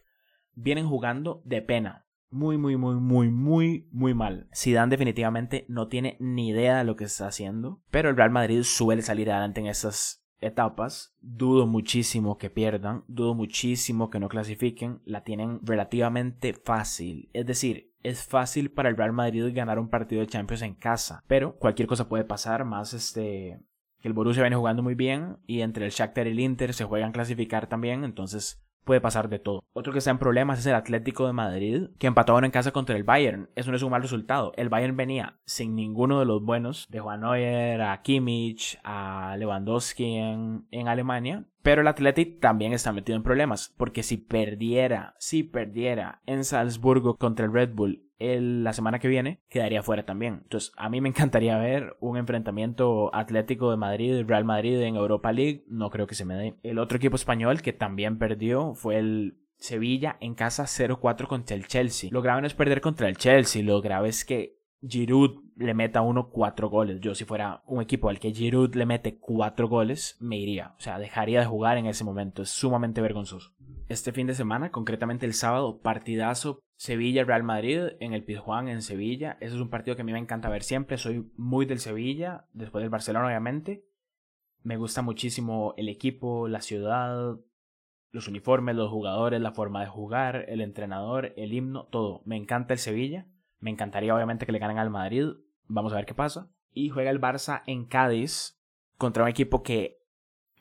Vienen 0.54 0.88
jugando 0.88 1.42
de 1.46 1.62
pena, 1.62 2.06
muy, 2.32 2.58
muy, 2.58 2.78
muy, 2.78 2.96
muy, 2.96 3.30
muy, 3.30 3.88
muy 3.92 4.14
mal. 4.14 4.48
Zidane 4.56 4.90
definitivamente 4.90 5.66
no 5.68 5.88
tiene 5.88 6.18
ni 6.20 6.50
idea 6.50 6.78
de 6.78 6.84
lo 6.86 6.96
que 6.96 7.04
está 7.04 7.28
haciendo, 7.28 7.82
pero 7.92 8.10
el 8.10 8.18
Real 8.18 8.32
Madrid 8.32 8.64
suele 8.64 9.02
salir 9.02 9.30
adelante 9.30 9.60
en 9.60 9.68
esas 9.68 10.24
etapas. 10.40 11.16
Dudo 11.22 11.68
muchísimo 11.68 12.38
que 12.38 12.50
pierdan, 12.50 13.04
dudo 13.08 13.36
muchísimo 13.36 14.10
que 14.10 14.20
no 14.20 14.30
clasifiquen, 14.30 15.02
la 15.06 15.24
tienen 15.24 15.60
relativamente 15.64 16.54
fácil. 16.54 17.30
Es 17.34 17.46
decir, 17.46 17.94
es 18.04 18.26
fácil 18.26 18.72
para 18.72 18.90
el 18.90 18.98
Real 18.98 19.14
Madrid 19.14 19.52
ganar 19.54 19.80
un 19.80 19.90
partido 19.90 20.22
de 20.22 20.28
Champions 20.28 20.64
en 20.64 20.76
casa, 20.76 21.24
pero 21.28 21.58
cualquier 21.58 21.88
cosa 21.88 22.10
puede 22.10 22.24
pasar, 22.24 22.66
más 22.66 22.94
este 22.94 23.60
que 24.00 24.08
el 24.08 24.16
Borussia 24.16 24.42
viene 24.42 24.56
jugando 24.56 24.82
muy 24.82 24.96
bien 24.96 25.38
y 25.46 25.62
entre 25.62 25.86
el 25.86 25.92
Shakhtar 25.92 26.26
y 26.26 26.32
el 26.32 26.40
Inter 26.40 26.74
se 26.74 26.86
juegan 26.86 27.12
clasificar 27.12 27.68
también, 27.68 28.04
entonces 28.04 28.64
puede 28.84 29.02
pasar 29.02 29.30
de 29.30 29.40
todo. 29.40 29.64
Otro 29.74 29.94
que 29.94 30.00
está 30.00 30.12
en 30.12 30.18
problemas 30.18 30.60
es 30.60 30.66
el 30.66 30.76
Atlético 30.76 31.28
de 31.28 31.34
Madrid, 31.34 31.90
que 31.98 32.08
empató 32.08 32.42
en 32.44 32.52
casa 32.52 32.72
contra 32.72 32.96
el 32.96 33.04
Bayern. 33.04 33.50
Eso 33.56 33.72
no 33.72 33.78
es 33.78 33.84
un 33.84 33.92
mal 33.92 34.02
resultado. 34.02 34.54
El 34.56 34.70
Bayern 34.70 34.98
venía 34.98 35.38
sin 35.46 35.76
ninguno 35.76 36.20
de 36.20 36.26
los 36.26 36.44
buenos, 36.44 36.88
de 36.90 37.00
Juan 37.00 37.22
Neuer, 37.22 37.82
a 37.82 38.02
Kimmich, 38.02 38.80
a 38.84 39.36
Lewandowski 39.38 40.16
en, 40.16 40.66
en 40.72 40.88
Alemania. 40.88 41.46
Pero 41.62 41.82
el 41.82 41.88
Atlético 41.88 42.40
también 42.40 42.74
está 42.74 42.92
metido 42.92 43.16
en 43.16 43.24
problemas, 43.24 43.74
porque 43.78 44.02
si 44.02 44.18
perdiera, 44.18 45.16
si 45.20 45.44
perdiera 45.44 46.22
en 46.26 46.44
Salzburgo 46.44 47.18
contra 47.18 47.46
el 47.46 47.54
Red 47.54 47.74
Bull 47.74 48.11
la 48.22 48.74
semana 48.74 49.00
que 49.00 49.08
viene, 49.08 49.42
quedaría 49.50 49.84
fuera 49.84 50.06
también. 50.06 50.42
Entonces, 50.44 50.72
a 50.78 50.90
mí 50.90 51.02
me 51.02 51.10
encantaría 51.10 51.58
ver 51.58 51.96
un 52.00 52.18
enfrentamiento 52.18 53.14
Atlético 53.14 53.72
de 53.72 53.78
Madrid 53.78 54.24
Real 54.26 54.46
Madrid 54.46 54.80
en 54.82 54.96
Europa 54.96 55.32
League. 55.32 55.64
No 55.68 55.90
creo 55.90 56.08
que 56.08 56.16
se 56.16 56.26
me 56.26 56.36
dé. 56.36 56.56
El 56.64 56.80
otro 56.80 56.98
equipo 56.98 57.16
español 57.16 57.62
que 57.62 57.74
también 57.74 58.18
perdió 58.18 58.74
fue 58.74 58.98
el 58.98 59.38
Sevilla 59.58 60.18
en 60.20 60.34
casa 60.34 60.64
0-4 60.64 61.28
contra 61.28 61.56
el 61.56 61.68
Chelsea. 61.68 62.10
Lo 62.12 62.22
grave 62.22 62.42
no 62.42 62.48
es 62.48 62.54
perder 62.54 62.82
contra 62.82 63.08
el 63.08 63.18
Chelsea, 63.18 63.64
lo 63.64 63.82
grave 63.82 64.10
es 64.10 64.26
que 64.26 64.62
Giroud 64.82 65.44
le 65.56 65.76
meta 65.76 66.02
uno 66.02 66.30
cuatro 66.30 66.70
goles. 66.70 67.00
Yo 67.00 67.14
si 67.14 67.26
fuera 67.26 67.62
un 67.68 67.82
equipo 67.82 68.10
al 68.10 68.20
que 68.20 68.34
Giroud 68.34 68.74
le 68.74 68.88
mete 68.88 69.20
cuatro 69.20 69.68
goles, 69.68 70.18
me 70.20 70.38
iría. 70.38 70.74
O 70.78 70.82
sea, 70.82 70.98
dejaría 70.98 71.40
de 71.40 71.46
jugar 71.46 71.78
en 71.78 71.86
ese 71.86 72.04
momento. 72.04 72.42
Es 72.42 72.50
sumamente 72.50 73.02
vergonzoso. 73.02 73.54
Este 73.88 74.12
fin 74.12 74.26
de 74.26 74.34
semana, 74.34 74.72
concretamente 74.72 75.26
el 75.26 75.34
sábado, 75.34 75.80
partidazo 75.82 76.60
Sevilla-Real 76.82 77.44
Madrid 77.44 77.90
en 78.00 78.14
el 78.14 78.24
Pizjuán 78.24 78.68
en 78.68 78.82
Sevilla. 78.82 79.38
Ese 79.40 79.54
es 79.54 79.62
un 79.62 79.70
partido 79.70 79.96
que 79.96 80.02
a 80.02 80.04
mí 80.04 80.14
me 80.14 80.18
encanta 80.18 80.50
ver 80.50 80.64
siempre. 80.64 80.98
Soy 80.98 81.32
muy 81.38 81.68
del 81.68 81.78
Sevilla, 81.78 82.48
después 82.54 82.82
del 82.82 82.90
Barcelona 82.90 83.28
obviamente. 83.28 83.86
Me 84.64 84.78
gusta 84.78 85.04
muchísimo 85.04 85.76
el 85.78 85.90
equipo, 85.90 86.48
la 86.48 86.60
ciudad, 86.60 87.38
los 88.10 88.28
uniformes, 88.28 88.76
los 88.76 88.90
jugadores, 88.90 89.40
la 89.40 89.52
forma 89.52 89.82
de 89.82 89.92
jugar, 89.92 90.46
el 90.48 90.60
entrenador, 90.60 91.34
el 91.38 91.54
himno, 91.54 91.86
todo. 91.86 92.24
Me 92.26 92.36
encanta 92.36 92.74
el 92.74 92.80
Sevilla. 92.80 93.28
Me 93.60 93.70
encantaría 93.70 94.16
obviamente 94.16 94.48
que 94.48 94.52
le 94.52 94.58
ganen 94.58 94.80
al 94.80 94.90
Madrid. 94.90 95.28
Vamos 95.68 95.94
a 95.94 95.98
ver 95.98 96.08
qué 96.08 96.16
pasa. 96.16 96.50
Y 96.74 96.90
juega 96.90 97.12
el 97.12 97.22
Barça 97.22 97.62
en 97.68 97.86
Cádiz 97.86 98.60
contra 98.98 99.22
un 99.22 99.30
equipo 99.30 99.62
que, 99.62 100.01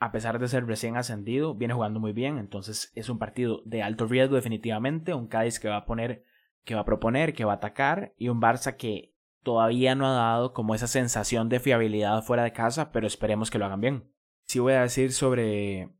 a 0.00 0.12
pesar 0.12 0.38
de 0.38 0.48
ser 0.48 0.66
recién 0.66 0.96
ascendido, 0.96 1.54
viene 1.54 1.74
jugando 1.74 2.00
muy 2.00 2.12
bien. 2.12 2.38
Entonces 2.38 2.90
es 2.94 3.10
un 3.10 3.18
partido 3.18 3.62
de 3.66 3.82
alto 3.82 4.06
riesgo 4.06 4.34
definitivamente. 4.34 5.14
Un 5.14 5.28
Cádiz 5.28 5.60
que 5.60 5.68
va 5.68 5.76
a 5.76 5.84
poner, 5.84 6.24
que 6.64 6.74
va 6.74 6.80
a 6.80 6.86
proponer, 6.86 7.34
que 7.34 7.44
va 7.44 7.52
a 7.52 7.56
atacar. 7.56 8.14
Y 8.16 8.30
un 8.30 8.40
Barça 8.40 8.76
que 8.76 9.14
todavía 9.42 9.94
no 9.94 10.06
ha 10.06 10.12
dado 10.12 10.54
como 10.54 10.74
esa 10.74 10.86
sensación 10.86 11.50
de 11.50 11.60
fiabilidad 11.60 12.22
fuera 12.22 12.44
de 12.44 12.52
casa, 12.52 12.92
pero 12.92 13.06
esperemos 13.06 13.50
que 13.50 13.58
lo 13.58 13.66
hagan 13.66 13.82
bien. 13.82 14.10
Sí 14.46 14.58
voy 14.58 14.72
a 14.72 14.82
decir 14.82 15.12
sobre 15.12 15.90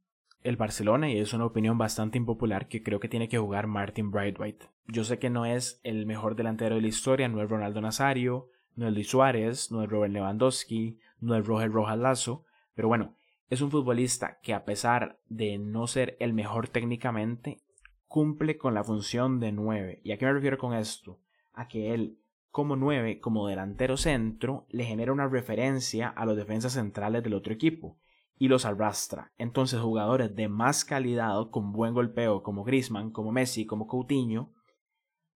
el 0.42 0.56
Barcelona 0.56 1.10
y 1.10 1.18
es 1.18 1.34
una 1.34 1.44
opinión 1.44 1.76
bastante 1.76 2.16
impopular 2.16 2.68
que 2.68 2.82
creo 2.82 3.00
que 3.00 3.08
tiene 3.08 3.28
que 3.28 3.38
jugar 3.38 3.66
Martin 3.66 4.10
Brightwhite. 4.10 4.66
Yo 4.86 5.04
sé 5.04 5.18
que 5.18 5.28
no 5.28 5.44
es 5.44 5.78
el 5.84 6.06
mejor 6.06 6.36
delantero 6.36 6.76
de 6.76 6.80
la 6.80 6.88
historia, 6.88 7.28
no 7.28 7.42
es 7.42 7.50
Ronaldo 7.50 7.82
Nazario, 7.82 8.48
no 8.76 8.88
es 8.88 8.94
Luis 8.94 9.08
Suárez, 9.08 9.70
no 9.70 9.82
es 9.82 9.90
Robert 9.90 10.12
Lewandowski, 10.12 10.98
no 11.20 11.36
es 11.36 11.46
Roger 11.46 11.70
Rojas 11.70 11.98
Lazo, 11.98 12.44
pero 12.74 12.88
bueno, 12.88 13.14
es 13.50 13.60
un 13.60 13.70
futbolista 13.70 14.38
que 14.42 14.54
a 14.54 14.64
pesar 14.64 15.18
de 15.28 15.58
no 15.58 15.88
ser 15.88 16.16
el 16.20 16.32
mejor 16.32 16.68
técnicamente, 16.68 17.60
cumple 18.06 18.56
con 18.56 18.74
la 18.74 18.84
función 18.84 19.40
de 19.40 19.50
9. 19.50 20.00
¿Y 20.04 20.12
a 20.12 20.18
qué 20.18 20.24
me 20.24 20.32
refiero 20.32 20.56
con 20.56 20.72
esto? 20.72 21.20
A 21.52 21.66
que 21.66 21.92
él, 21.92 22.20
como 22.50 22.76
9, 22.76 23.18
como 23.18 23.48
delantero 23.48 23.96
centro, 23.96 24.66
le 24.70 24.84
genera 24.84 25.12
una 25.12 25.28
referencia 25.28 26.08
a 26.08 26.24
los 26.26 26.36
defensas 26.36 26.74
centrales 26.74 27.24
del 27.24 27.34
otro 27.34 27.52
equipo 27.52 27.98
y 28.36 28.46
los 28.46 28.64
arrastra. 28.64 29.32
Entonces 29.36 29.80
jugadores 29.80 30.34
de 30.34 30.48
más 30.48 30.84
calidad, 30.84 31.50
con 31.50 31.72
buen 31.72 31.92
golpeo, 31.92 32.44
como 32.44 32.62
Grisman, 32.62 33.10
como 33.10 33.32
Messi, 33.32 33.66
como 33.66 33.88
Coutinho, 33.88 34.54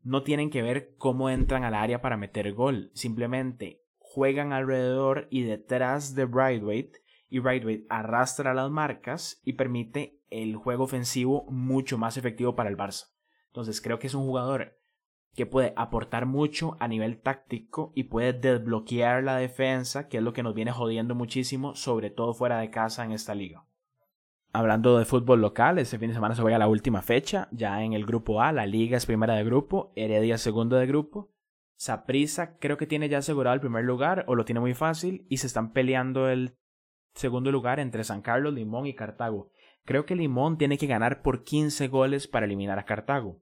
no 0.02 0.22
tienen 0.22 0.50
que 0.50 0.62
ver 0.62 0.94
cómo 0.98 1.30
entran 1.30 1.64
al 1.64 1.74
área 1.74 2.00
para 2.00 2.16
meter 2.16 2.52
gol. 2.52 2.92
Simplemente 2.94 3.82
juegan 3.98 4.52
alrededor 4.52 5.26
y 5.30 5.42
detrás 5.42 6.14
de 6.14 6.26
Brightweight 6.26 7.03
y 7.34 7.40
Brightway 7.40 7.84
arrastra 7.88 8.54
las 8.54 8.70
marcas 8.70 9.40
y 9.44 9.54
permite 9.54 10.20
el 10.30 10.54
juego 10.54 10.84
ofensivo 10.84 11.46
mucho 11.50 11.98
más 11.98 12.16
efectivo 12.16 12.54
para 12.54 12.70
el 12.70 12.76
Barça. 12.76 13.12
Entonces 13.48 13.80
creo 13.80 13.98
que 13.98 14.06
es 14.06 14.14
un 14.14 14.24
jugador 14.24 14.78
que 15.34 15.44
puede 15.44 15.72
aportar 15.74 16.26
mucho 16.26 16.76
a 16.78 16.86
nivel 16.86 17.20
táctico 17.20 17.90
y 17.96 18.04
puede 18.04 18.34
desbloquear 18.34 19.24
la 19.24 19.34
defensa, 19.34 20.06
que 20.06 20.18
es 20.18 20.22
lo 20.22 20.32
que 20.32 20.44
nos 20.44 20.54
viene 20.54 20.70
jodiendo 20.70 21.16
muchísimo, 21.16 21.74
sobre 21.74 22.10
todo 22.10 22.34
fuera 22.34 22.60
de 22.60 22.70
casa 22.70 23.04
en 23.04 23.10
esta 23.10 23.34
liga. 23.34 23.66
Hablando 24.52 24.96
de 24.96 25.04
fútbol 25.04 25.40
local, 25.40 25.80
este 25.80 25.98
fin 25.98 26.10
de 26.10 26.14
semana 26.14 26.36
se 26.36 26.42
juega 26.42 26.58
la 26.58 26.68
última 26.68 27.02
fecha, 27.02 27.48
ya 27.50 27.82
en 27.82 27.94
el 27.94 28.06
grupo 28.06 28.42
A, 28.42 28.52
la 28.52 28.64
liga 28.64 28.96
es 28.96 29.06
primera 29.06 29.34
de 29.34 29.42
grupo, 29.42 29.92
Heredia 29.96 30.38
segundo 30.38 30.76
de 30.76 30.86
grupo, 30.86 31.32
Saprissa 31.74 32.58
creo 32.60 32.76
que 32.76 32.86
tiene 32.86 33.08
ya 33.08 33.18
asegurado 33.18 33.54
el 33.54 33.60
primer 33.60 33.84
lugar 33.84 34.24
o 34.28 34.36
lo 34.36 34.44
tiene 34.44 34.60
muy 34.60 34.74
fácil 34.74 35.26
y 35.28 35.38
se 35.38 35.48
están 35.48 35.72
peleando 35.72 36.28
el 36.28 36.56
segundo 37.14 37.50
lugar 37.50 37.80
entre 37.80 38.04
San 38.04 38.22
Carlos, 38.22 38.54
Limón 38.54 38.86
y 38.86 38.94
Cartago. 38.94 39.50
Creo 39.84 40.06
que 40.06 40.16
Limón 40.16 40.58
tiene 40.58 40.78
que 40.78 40.86
ganar 40.86 41.22
por 41.22 41.44
15 41.44 41.88
goles 41.88 42.26
para 42.26 42.46
eliminar 42.46 42.78
a 42.78 42.84
Cartago 42.84 43.40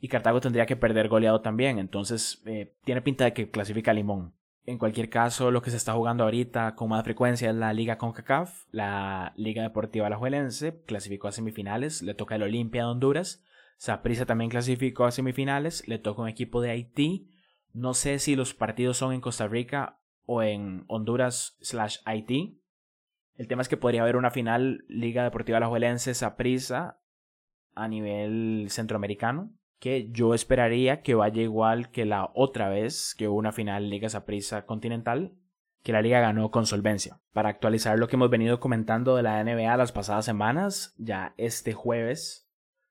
y 0.00 0.08
Cartago 0.08 0.40
tendría 0.40 0.66
que 0.66 0.76
perder 0.76 1.08
goleado 1.08 1.42
también, 1.42 1.78
entonces 1.78 2.42
eh, 2.46 2.74
tiene 2.84 3.02
pinta 3.02 3.24
de 3.24 3.34
que 3.34 3.50
clasifica 3.50 3.92
Limón. 3.92 4.34
En 4.64 4.78
cualquier 4.78 5.10
caso, 5.10 5.50
lo 5.50 5.62
que 5.62 5.70
se 5.70 5.76
está 5.76 5.92
jugando 5.92 6.24
ahorita 6.24 6.74
con 6.74 6.90
más 6.90 7.04
frecuencia 7.04 7.50
es 7.50 7.56
la 7.56 7.72
Liga 7.72 7.98
CONCACAF, 7.98 8.66
la 8.70 9.32
Liga 9.36 9.62
Deportiva 9.62 10.06
Alajuelense 10.06 10.82
clasificó 10.86 11.28
a 11.28 11.32
semifinales, 11.32 12.02
le 12.02 12.14
toca 12.14 12.36
el 12.36 12.42
Olimpia 12.42 12.82
de 12.82 12.88
Honduras, 12.88 13.42
Saprissa 13.76 14.26
también 14.26 14.50
clasificó 14.50 15.04
a 15.04 15.10
semifinales, 15.10 15.86
le 15.88 15.98
toca 15.98 16.22
un 16.22 16.28
equipo 16.28 16.60
de 16.60 16.70
Haití, 16.70 17.30
no 17.72 17.94
sé 17.94 18.18
si 18.18 18.36
los 18.36 18.54
partidos 18.54 18.96
son 18.96 19.12
en 19.12 19.20
Costa 19.20 19.48
Rica 19.48 19.98
o 20.26 20.42
en 20.42 20.84
Honduras 20.88 21.56
slash 21.60 21.98
Haití. 22.04 22.59
El 23.40 23.48
tema 23.48 23.62
es 23.62 23.70
que 23.70 23.78
podría 23.78 24.02
haber 24.02 24.16
una 24.16 24.30
final 24.30 24.84
Liga 24.86 25.24
Deportiva 25.24 25.56
Alajuelense 25.56 26.12
Saprissa 26.12 27.00
a 27.74 27.88
nivel 27.88 28.66
centroamericano 28.68 29.50
que 29.78 30.10
yo 30.10 30.34
esperaría 30.34 31.00
que 31.00 31.14
vaya 31.14 31.40
igual 31.40 31.90
que 31.90 32.04
la 32.04 32.32
otra 32.34 32.68
vez 32.68 33.14
que 33.16 33.28
hubo 33.28 33.38
una 33.38 33.52
final 33.52 33.88
Liga 33.88 34.10
Saprissa 34.10 34.66
Continental, 34.66 35.32
que 35.82 35.92
la 35.92 36.02
liga 36.02 36.20
ganó 36.20 36.50
con 36.50 36.66
solvencia. 36.66 37.22
Para 37.32 37.48
actualizar 37.48 37.98
lo 37.98 38.08
que 38.08 38.16
hemos 38.16 38.28
venido 38.28 38.60
comentando 38.60 39.16
de 39.16 39.22
la 39.22 39.42
NBA 39.42 39.74
las 39.78 39.92
pasadas 39.92 40.26
semanas, 40.26 40.94
ya 40.98 41.32
este 41.38 41.72
jueves, 41.72 42.46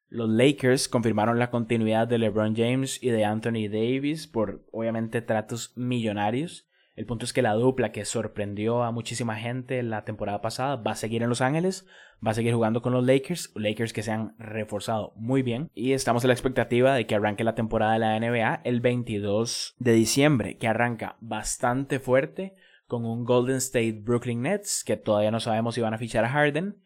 los 0.07 0.31
Lakers 0.31 0.89
confirmaron 0.89 1.37
la 1.37 1.51
continuidad 1.51 2.07
de 2.07 2.17
LeBron 2.17 2.55
James 2.55 3.03
y 3.03 3.11
de 3.11 3.23
Anthony 3.23 3.69
Davis 3.69 4.25
por 4.25 4.65
obviamente 4.71 5.21
tratos 5.21 5.77
millonarios 5.77 6.68
el 6.99 7.05
punto 7.05 7.23
es 7.23 7.31
que 7.31 7.41
la 7.41 7.53
dupla 7.53 7.93
que 7.93 8.03
sorprendió 8.03 8.83
a 8.83 8.91
muchísima 8.91 9.37
gente 9.37 9.81
la 9.83 10.03
temporada 10.03 10.41
pasada 10.41 10.75
va 10.75 10.91
a 10.91 10.95
seguir 10.95 11.23
en 11.23 11.29
Los 11.29 11.39
Ángeles, 11.39 11.87
va 12.21 12.31
a 12.31 12.33
seguir 12.33 12.53
jugando 12.53 12.81
con 12.81 12.91
los 12.91 13.05
Lakers, 13.05 13.53
Lakers 13.55 13.93
que 13.93 14.03
se 14.03 14.11
han 14.11 14.35
reforzado 14.37 15.13
muy 15.15 15.41
bien 15.41 15.71
y 15.73 15.93
estamos 15.93 16.25
a 16.25 16.27
la 16.27 16.33
expectativa 16.33 16.93
de 16.93 17.07
que 17.07 17.15
arranque 17.15 17.45
la 17.45 17.55
temporada 17.55 17.93
de 17.93 17.99
la 17.99 18.19
NBA 18.19 18.63
el 18.65 18.81
22 18.81 19.77
de 19.79 19.93
diciembre, 19.93 20.57
que 20.57 20.67
arranca 20.67 21.15
bastante 21.21 22.01
fuerte 22.01 22.55
con 22.85 23.05
un 23.05 23.23
Golden 23.23 23.55
State 23.55 24.01
Brooklyn 24.01 24.41
Nets 24.41 24.83
que 24.83 24.97
todavía 24.97 25.31
no 25.31 25.39
sabemos 25.39 25.75
si 25.75 25.81
van 25.81 25.93
a 25.93 25.99
fichar 25.99 26.25
a 26.25 26.29
Harden 26.29 26.83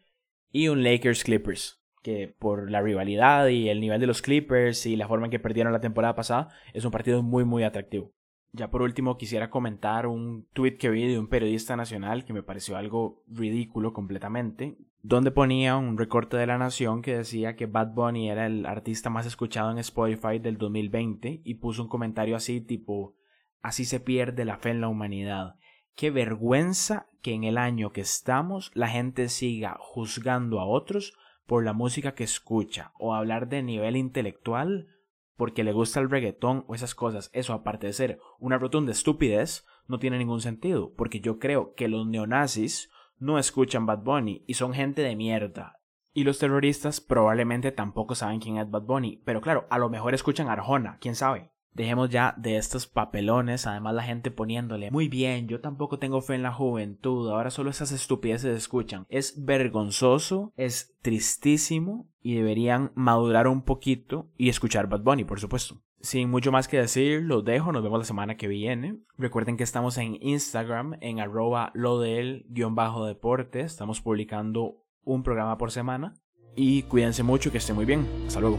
y 0.48 0.68
un 0.68 0.84
Lakers 0.84 1.24
Clippers 1.24 1.82
que 2.02 2.32
por 2.38 2.70
la 2.70 2.80
rivalidad 2.80 3.48
y 3.48 3.68
el 3.68 3.80
nivel 3.80 4.00
de 4.00 4.06
los 4.06 4.22
Clippers 4.22 4.86
y 4.86 4.94
la 4.94 5.08
forma 5.08 5.26
en 5.26 5.32
que 5.32 5.40
perdieron 5.40 5.72
la 5.72 5.80
temporada 5.80 6.14
pasada 6.14 6.50
es 6.72 6.84
un 6.84 6.92
partido 6.92 7.20
muy 7.24 7.44
muy 7.44 7.64
atractivo. 7.64 8.12
Ya 8.56 8.70
por 8.70 8.82
último 8.82 9.16
quisiera 9.16 9.50
comentar 9.50 10.06
un 10.06 10.46
tweet 10.52 10.76
que 10.76 10.88
vi 10.88 11.08
de 11.08 11.18
un 11.18 11.26
periodista 11.26 11.74
nacional 11.74 12.24
que 12.24 12.32
me 12.32 12.44
pareció 12.44 12.76
algo 12.76 13.24
ridículo 13.26 13.92
completamente, 13.92 14.78
donde 15.02 15.32
ponía 15.32 15.76
un 15.76 15.98
recorte 15.98 16.36
de 16.36 16.46
la 16.46 16.56
Nación 16.56 17.02
que 17.02 17.16
decía 17.16 17.56
que 17.56 17.66
Bad 17.66 17.94
Bunny 17.94 18.30
era 18.30 18.46
el 18.46 18.64
artista 18.64 19.10
más 19.10 19.26
escuchado 19.26 19.72
en 19.72 19.78
Spotify 19.78 20.38
del 20.38 20.56
2020 20.56 21.42
y 21.44 21.54
puso 21.54 21.82
un 21.82 21.88
comentario 21.88 22.36
así 22.36 22.60
tipo, 22.60 23.16
así 23.60 23.84
se 23.84 23.98
pierde 23.98 24.44
la 24.44 24.56
fe 24.56 24.70
en 24.70 24.82
la 24.82 24.88
humanidad. 24.88 25.56
Qué 25.96 26.12
vergüenza 26.12 27.08
que 27.22 27.34
en 27.34 27.42
el 27.42 27.58
año 27.58 27.90
que 27.90 28.02
estamos 28.02 28.70
la 28.74 28.86
gente 28.86 29.30
siga 29.30 29.76
juzgando 29.80 30.60
a 30.60 30.64
otros 30.64 31.12
por 31.44 31.64
la 31.64 31.72
música 31.72 32.14
que 32.14 32.22
escucha 32.22 32.92
o 33.00 33.14
hablar 33.14 33.48
de 33.48 33.64
nivel 33.64 33.96
intelectual 33.96 34.93
porque 35.36 35.64
le 35.64 35.72
gusta 35.72 36.00
el 36.00 36.10
reggaetón 36.10 36.64
o 36.68 36.74
esas 36.74 36.94
cosas, 36.94 37.30
eso 37.32 37.52
aparte 37.52 37.86
de 37.86 37.92
ser 37.92 38.20
una 38.38 38.58
rotunda 38.58 38.92
estupidez, 38.92 39.66
no 39.86 39.98
tiene 39.98 40.18
ningún 40.18 40.40
sentido, 40.40 40.92
porque 40.96 41.20
yo 41.20 41.38
creo 41.38 41.74
que 41.74 41.88
los 41.88 42.06
neonazis 42.06 42.90
no 43.18 43.38
escuchan 43.38 43.86
Bad 43.86 44.02
Bunny 44.02 44.44
y 44.46 44.54
son 44.54 44.74
gente 44.74 45.02
de 45.02 45.16
mierda. 45.16 45.80
Y 46.12 46.24
los 46.24 46.38
terroristas 46.38 47.00
probablemente 47.00 47.72
tampoco 47.72 48.14
saben 48.14 48.40
quién 48.40 48.58
es 48.58 48.70
Bad 48.70 48.82
Bunny, 48.82 49.22
pero 49.24 49.40
claro, 49.40 49.66
a 49.70 49.78
lo 49.78 49.90
mejor 49.90 50.14
escuchan 50.14 50.48
Arjona, 50.48 50.98
quién 51.00 51.14
sabe. 51.14 51.53
Dejemos 51.74 52.08
ya 52.08 52.34
de 52.38 52.56
estos 52.56 52.86
papelones, 52.86 53.66
además 53.66 53.94
la 53.94 54.04
gente 54.04 54.30
poniéndole, 54.30 54.92
muy 54.92 55.08
bien, 55.08 55.48
yo 55.48 55.60
tampoco 55.60 55.98
tengo 55.98 56.22
fe 56.22 56.36
en 56.36 56.44
la 56.44 56.52
juventud, 56.52 57.28
ahora 57.28 57.50
solo 57.50 57.70
esas 57.70 57.90
estupideces 57.90 58.56
escuchan. 58.56 59.06
Es 59.08 59.44
vergonzoso, 59.44 60.52
es 60.56 60.94
tristísimo 61.02 62.08
y 62.22 62.34
deberían 62.36 62.92
madurar 62.94 63.48
un 63.48 63.62
poquito 63.62 64.30
y 64.36 64.50
escuchar 64.50 64.88
Bad 64.88 65.02
Bunny, 65.02 65.24
por 65.24 65.40
supuesto. 65.40 65.80
Sin 66.00 66.30
mucho 66.30 66.52
más 66.52 66.68
que 66.68 66.78
decir, 66.78 67.22
los 67.22 67.44
dejo, 67.44 67.72
nos 67.72 67.82
vemos 67.82 67.98
la 67.98 68.04
semana 68.04 68.36
que 68.36 68.46
viene. 68.46 68.98
Recuerden 69.16 69.56
que 69.56 69.64
estamos 69.64 69.98
en 69.98 70.18
Instagram, 70.20 70.96
en 71.00 71.18
arroba 71.18 71.72
lo 71.74 71.98
deporte, 71.98 73.60
estamos 73.62 74.00
publicando 74.00 74.84
un 75.02 75.22
programa 75.22 75.58
por 75.58 75.72
semana. 75.72 76.14
Y 76.54 76.82
cuídense 76.84 77.22
mucho, 77.22 77.50
que 77.50 77.58
estén 77.58 77.74
muy 77.74 77.84
bien. 77.84 78.06
Hasta 78.26 78.40
luego. 78.40 78.58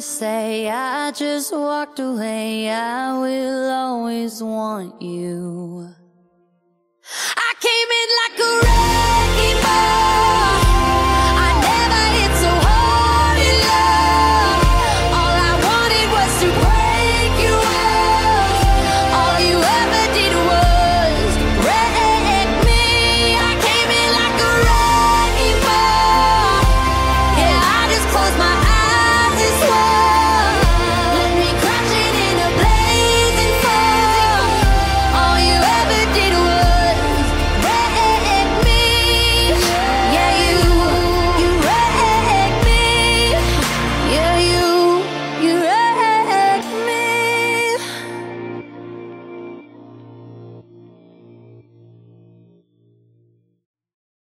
never 0.00 0.06
say 0.06 0.70
I 0.70 1.10
just 1.10 1.52
walked 1.52 1.98
away. 1.98 2.70
I 2.70 3.18
will 3.18 3.70
always 3.70 4.42
want 4.42 5.00
you. 5.02 5.94
I 7.36 7.52
came 7.60 7.90
in 8.00 8.08
like 8.22 8.38
a 8.48 8.52
wrecking 8.64 9.62
ball. 9.62 10.19